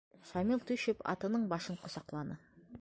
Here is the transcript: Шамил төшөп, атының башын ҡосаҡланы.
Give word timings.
Шамил 0.29 0.63
төшөп, 0.71 1.05
атының 1.13 1.45
башын 1.53 1.81
ҡосаҡланы. 1.85 2.43